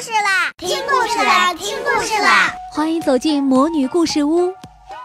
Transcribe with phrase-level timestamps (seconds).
[0.00, 0.52] 事啦！
[0.58, 1.54] 听故事啦！
[1.54, 2.52] 听故事啦！
[2.70, 4.52] 欢迎走进魔女故事屋，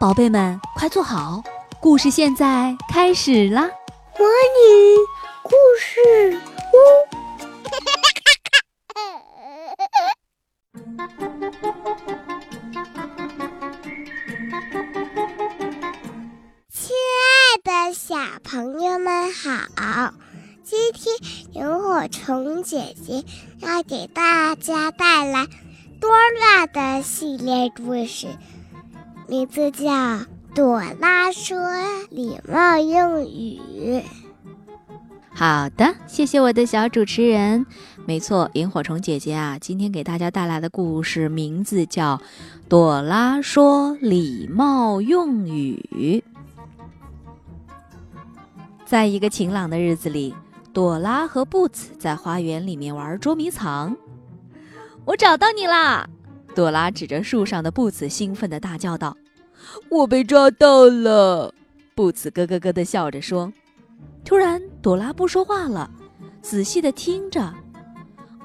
[0.00, 1.42] 宝贝们快坐好，
[1.78, 3.68] 故事现在开始啦！
[4.18, 4.96] 魔女
[5.42, 6.40] 故事
[6.72, 6.76] 屋，
[16.72, 20.14] 亲爱的小朋友们好。
[20.64, 21.16] 今天
[21.54, 23.24] 萤火虫姐姐
[23.60, 25.46] 要给大家带来
[26.00, 26.10] 多
[26.40, 28.26] 拉的系列故事，
[29.28, 29.90] 名字叫
[30.54, 31.58] 《朵拉说
[32.10, 33.60] 礼貌用语》。
[35.32, 37.64] 好的，谢谢我的小主持人。
[38.04, 42.16] 没错，萤火虫姐姐啊，今天给大家带来的故事名字叫
[42.68, 45.84] 《朵拉说礼貌用语》。
[48.84, 50.34] 在一个晴朗的日子里。
[50.70, 53.96] 朵拉和布茨在花园里面玩捉迷藏，
[55.08, 56.06] 我找到你啦！
[56.54, 59.16] 朵拉指着树上的布茨，兴奋地大叫道
[59.88, 61.54] ：“我被抓到了！”
[61.96, 63.50] 布茨咯咯咯地笑着说。
[64.22, 65.90] 突然，朵拉不说话了，
[66.42, 67.40] 仔细地听着。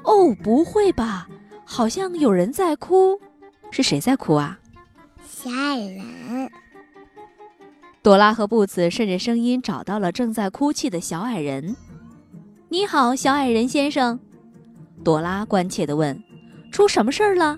[0.04, 1.28] 哦，不会吧？
[1.66, 3.20] 好像有人在哭，
[3.70, 4.58] 是谁在哭啊？
[5.28, 6.50] 小矮人。
[8.02, 11.76] 朵拉和布茨顺着声音找到了正在哭泣的小矮人。
[12.70, 14.18] 你好，小矮人先生，
[15.04, 16.24] 朵拉关切地问
[16.74, 17.58] ：“出什么事儿了？”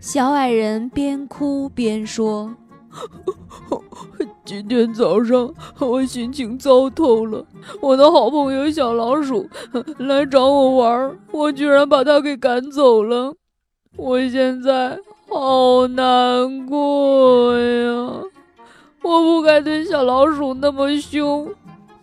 [0.00, 2.54] 小矮人边哭边说
[4.44, 7.44] ：“今天早上我心情糟透了，
[7.80, 9.48] 我的好朋友小老鼠
[9.98, 13.34] 来找我玩，我居然把它给赶走了，
[13.96, 18.22] 我现在好难过呀！
[19.02, 21.48] 我不该对小老鼠那么凶。”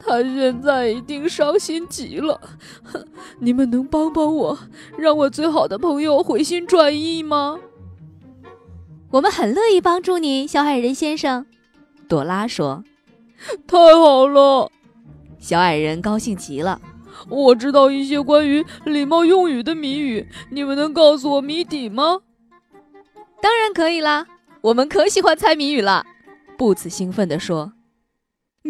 [0.09, 2.41] 他现在一定伤心极了，
[3.37, 4.57] 你们能帮帮我，
[4.97, 7.59] 让我最好的朋友回心转意吗？
[9.11, 11.45] 我们很乐意帮助你，小矮人先生。
[12.07, 12.83] 朵拉说
[13.67, 14.71] ：“太好了！”
[15.37, 16.81] 小矮人高兴极了。
[17.29, 22.21] 我知道一些关于礼貌用语的谜语，你们能告诉我谜底吗？
[23.39, 24.25] 当然可以啦，
[24.61, 26.03] 我们可喜欢猜谜语了。
[26.57, 27.73] 布茨兴奋地说。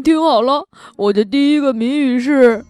[0.03, 2.63] 听好了，我的第一个谜语是：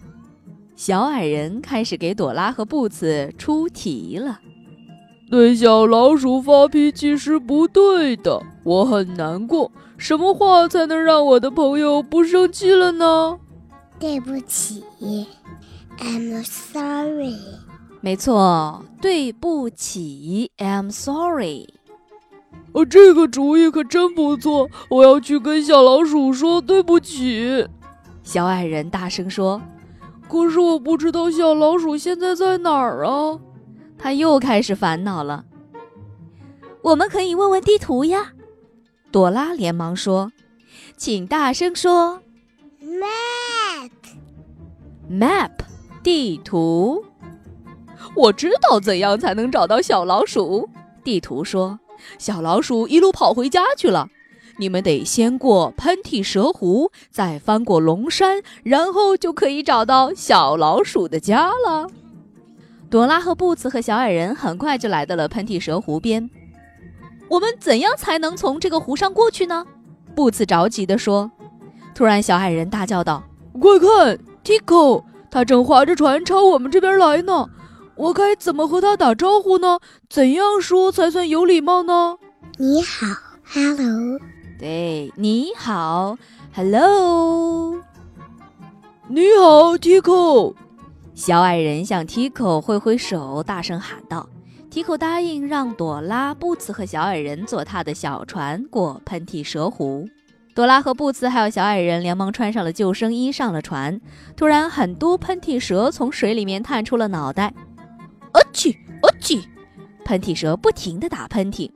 [0.74, 4.40] 小矮人开始给朵拉和布茨出题了。
[5.30, 9.70] 对小老鼠发脾气是不对的，我很难过。
[9.96, 13.38] 什么话才能让我的朋友不生气了呢？
[13.98, 14.82] 对不起
[15.98, 17.36] ，I'm sorry。
[18.00, 21.68] 没错，对不起，I'm sorry。
[22.72, 24.70] 哦，这个主意可真不错！
[24.88, 27.66] 我要去跟小老鼠说对不起。
[28.22, 29.60] 小矮人大声说
[30.28, 33.40] ：“可是我不知道小老鼠现在在哪儿啊！”
[33.98, 35.44] 他又开始烦恼了。
[36.82, 38.32] 我们可以问问地图呀！
[39.10, 40.30] 朵拉连忙说
[40.96, 42.22] ：“请大声说
[45.10, 45.50] ，map，map，
[46.04, 47.04] 地图。
[48.14, 50.68] 我知道怎样才能找到小老鼠。”
[51.02, 51.80] 地图说。
[52.18, 54.08] 小老鼠一路跑回家去了。
[54.58, 61.86] 你们得先过喷嚏蛇湖，再翻过龙山，然后就可以找到小老鼠的家了。
[62.90, 66.28] 朵拉和布茨和小矮人很快就来到了喷嚏蛇湖边。
[67.28, 69.64] 我们怎样才能从这个湖上过去呢？
[70.14, 71.30] 布茨着急地说。
[71.94, 73.22] 突然，小矮人大叫道
[73.60, 77.48] ：“快看，Tico，他正划着船朝我们这边来呢！”
[78.00, 79.78] 我该怎么和他打招呼呢？
[80.08, 82.16] 怎样说才算有礼貌呢？
[82.56, 83.06] 你好
[83.44, 84.18] ，Hello。
[84.58, 86.16] 对，你好
[86.54, 87.76] ，Hello。
[89.06, 90.54] 你好，Tico。
[91.14, 94.26] 小矮人向 Tico 挥挥手，大声喊道
[94.72, 100.08] ：“Tico 答应让朵拉、布茨和小矮人坐他的小船过喷嚏蛇湖。”
[100.54, 104.00] 朵拉和布茨还有小矮人连忙穿上了救生衣，上了船。
[104.36, 107.52] 突然，很多喷嚏蛇从水里面探出了脑袋。
[108.50, 108.76] 哦嚏！
[109.02, 109.44] 哦嚏！
[110.04, 111.70] 喷嚏蛇不停地打喷嚏。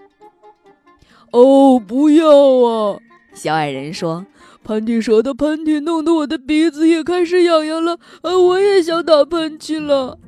[1.30, 2.98] 哦，不要啊！
[3.32, 4.26] 小矮人说
[4.62, 7.98] ：“喷嚏蛇的喷嚏弄得我的鼻子也开始痒痒了。
[8.22, 10.18] 呃，我也想打喷嚏了。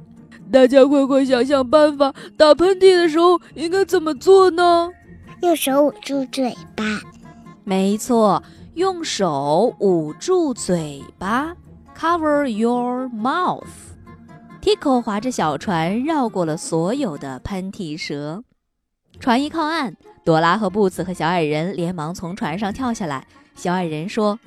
[0.53, 4.91] 大家快快想想办法，打喷嚏的时候应该怎么做呢？
[5.43, 6.85] 用手捂住嘴巴。
[7.65, 8.43] 没错，
[8.75, 11.55] 用手捂住嘴巴
[11.97, 13.63] ，cover your mouth。”
[14.67, 18.43] Tico 划着小船绕过了所有的喷嚏蛇，
[19.21, 23.29] 船一靠岸，朵拉和布茨和小矮人连忙从船上跳下来。
[23.55, 24.41] 小矮人说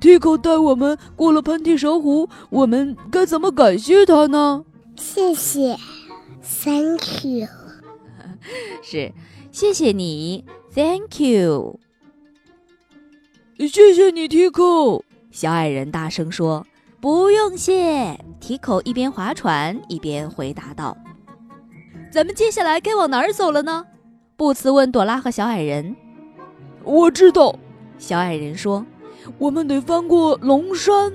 [0.00, 4.64] ：“Tico 带我们过了喷嚏蛇湖，我们该怎么感谢他呢？”
[4.98, 5.76] 谢谢
[6.42, 7.46] Thank you。
[8.82, 9.12] 是，
[9.52, 10.44] 谢谢你
[10.74, 11.78] ，Thank you。
[13.58, 15.04] 谢谢你，Tico。
[15.30, 16.66] 小矮人大声说
[17.00, 18.18] ：“不用谢。
[18.40, 20.96] ”Tico 一边划船一边回答道
[22.12, 23.84] ：“咱们接下来该往哪儿走了呢？”
[24.36, 25.96] 布茨问朵拉和小矮人。
[26.84, 27.58] “我知道。”
[27.98, 28.84] 小矮人说
[29.38, 31.12] ：“我们得翻过龙山。”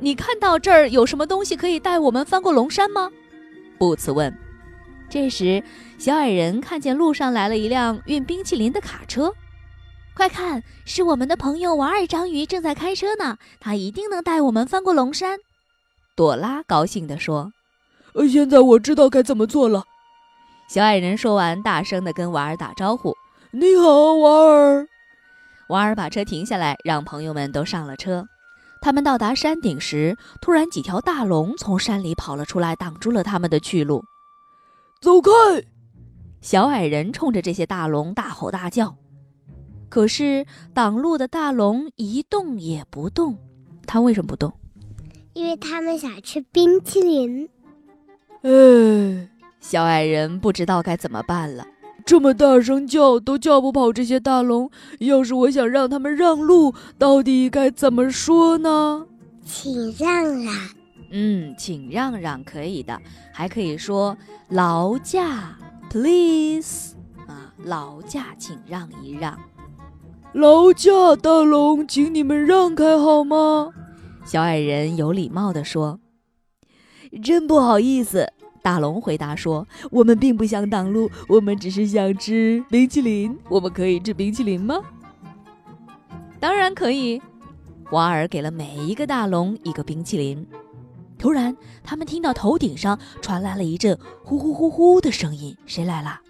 [0.00, 3.10] 你看到这儿有什么东西可以带我们翻过龙山吗？
[3.78, 4.36] 布茨问。
[5.08, 5.62] 这时，
[5.96, 9.32] 小矮人看见路上来了一辆运冰淇淋的卡车。
[10.14, 15.40] 快看，是我们的朋友瓦尔章鱼正在开车呢，他一定能带我们翻过龙山。
[16.14, 17.52] 朵拉高兴地说
[18.14, 19.82] ：“呃，现在我知道该怎么做了。”
[20.70, 23.12] 小矮人说完，大声地跟瓦尔打招呼
[23.50, 24.86] ：“你好，瓦尔。”
[25.68, 28.24] 瓦尔把车停下来，让朋友们都上了车。
[28.80, 34.04] 他们到达山顶时，突然几条大龙从山里跑了出来，挡住了他们的去路。
[35.00, 35.30] 走开！
[36.40, 38.96] 小矮人冲着这些大龙大吼大叫。
[39.94, 43.38] 可是挡路的大龙一动也不动，
[43.86, 44.52] 它为什么不动？
[45.34, 47.48] 因为他们想吃冰淇淋。
[48.42, 49.28] 哎，
[49.60, 51.64] 小矮人不知道该怎么办了。
[52.04, 54.68] 这么大声叫都叫不跑这些大龙，
[54.98, 59.06] 要是我想让他们让路，到底该怎么说呢？
[59.44, 60.52] 请让让。
[61.12, 63.00] 嗯，请让让可以的，
[63.32, 64.16] 还可以说
[64.48, 65.56] 劳驾
[65.88, 66.96] ，please
[67.28, 69.38] 啊，劳驾，请让一让。
[70.34, 73.70] 劳驾，大龙，请你们让开好吗？
[74.24, 76.00] 小矮人有礼貌地说
[77.22, 83.38] ：“真不好意思。”大龙回答说：“我们并不想挡路，我们只是想吃冰淇淋。
[83.48, 84.80] 我们可以吃冰淇淋吗
[86.40, 87.22] ？”“当然可以。”
[87.92, 90.44] 瓦尔给了每一个大龙一个冰淇淋。
[91.16, 95.56] 突然，他们听到头顶上传来了一阵呼呼呼呼的声音。
[95.64, 96.20] 谁来了？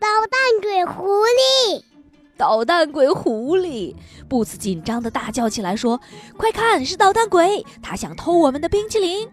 [0.00, 1.93] 捣蛋鬼狐狸！
[2.36, 3.94] 捣蛋鬼狐狸！
[4.28, 6.00] 布茨紧张地大叫起来，说
[6.36, 7.64] ：“快看，是捣蛋鬼！
[7.80, 9.28] 他想偷我们的冰淇淋，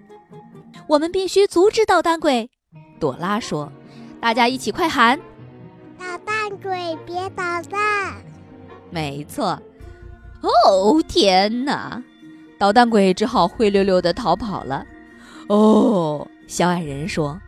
[0.88, 2.50] 我们必须阻止捣蛋鬼。”
[3.00, 3.72] 朵拉说
[4.22, 5.20] ：“大家一起快喊：
[5.98, 8.14] 捣蛋鬼，别捣蛋！”
[8.92, 9.60] 没错。
[10.42, 12.04] 哦，天哪！
[12.60, 14.86] 捣蛋鬼只好灰溜溜地逃跑了。
[15.48, 17.42] 哦，小矮人说：“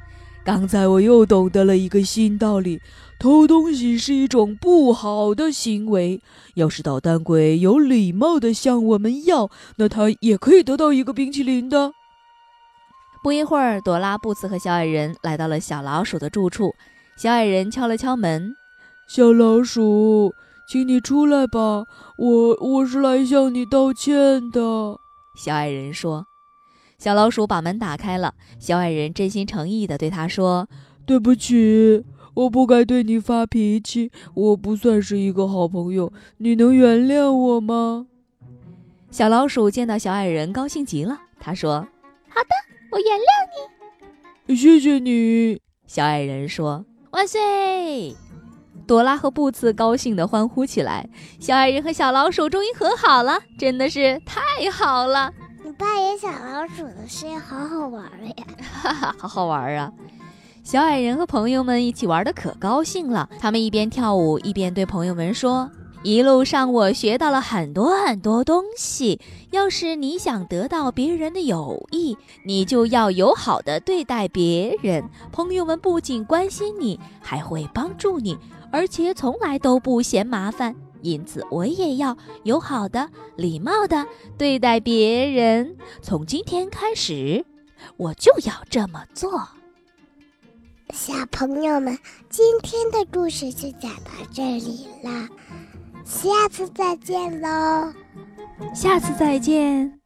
[0.43, 2.81] 刚才我又懂得了一个新道理。”
[3.23, 6.21] 偷东西是一种不好的行为。
[6.55, 11.93] 要是捣蛋鬼有礼貌的向我们要，那他也可以得到一个冰淇淋的。
[13.23, 16.75] 不一会儿，朵拉、布茨和小矮人来到了小老鼠的住处。
[17.15, 18.57] 小矮人敲了敲门
[19.07, 20.33] ：“小老鼠，
[20.67, 21.85] 请你出来吧，
[22.17, 24.99] 我我是来向你道歉的。”
[25.39, 26.25] 小矮人说。
[26.99, 28.33] 小老鼠把门打开了。
[28.59, 30.67] 小矮人真心诚意地对他说
[31.07, 32.03] ：“对不起。”
[32.33, 38.07] 我不该对你发脾气，我不算是一个好朋友，你能原谅我吗？
[39.11, 41.21] 小老鼠见到小矮人，高兴极了。
[41.39, 41.87] 他说
[42.29, 42.49] ：“好的，
[42.91, 43.21] 我原谅
[44.47, 48.15] 你。”谢谢你，小矮人说：“万岁！”
[48.87, 51.07] 朵拉和布茨高兴地欢呼起来。
[51.39, 54.41] 小矮人和小老鼠终于和好了，真的是太
[54.71, 55.31] 好了！
[55.63, 58.33] 你扮演小老鼠的事好好玩呀！
[58.81, 59.93] 哈哈，好好玩啊！
[60.63, 65.69] 小矮人和朋友们一起玩的可高兴了，他们一边跳舞一边对朋友们说
[66.03, 69.19] ：“一路上我学到了很多很多东西。
[69.51, 75.03] 要是你想得到别人的友谊，你就要友好的对待别人。
[75.33, 78.37] 朋友们不仅关心你，还会帮助你，
[78.71, 80.73] 而且从来都不嫌麻烦。
[81.01, 85.75] 因此，我也要友好的、礼貌的对待别人。
[86.01, 87.45] 从今天开始，
[87.97, 89.45] 我就要这么做。”
[90.93, 91.97] 小朋友们，
[92.29, 95.27] 今天的故事就讲到这里了，
[96.05, 97.91] 下次再见喽！
[98.75, 99.99] 下次再见。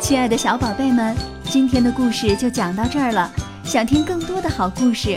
[0.00, 3.30] 亲爱的小宝贝们，今天的故事就讲到这儿了。
[3.62, 5.16] 想听更多的好故事，